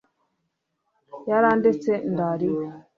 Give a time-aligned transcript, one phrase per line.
[1.29, 2.65] yarandetse ndara iwe